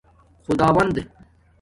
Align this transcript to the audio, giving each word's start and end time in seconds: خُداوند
خُداوند 0.43 1.05